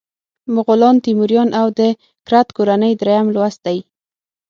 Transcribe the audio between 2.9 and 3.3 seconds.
دریم